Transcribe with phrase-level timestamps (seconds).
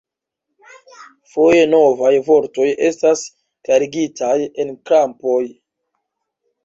[1.33, 3.23] Foje novaj vortoj estas
[3.69, 4.35] klarigitaj
[4.65, 5.41] en krampoj.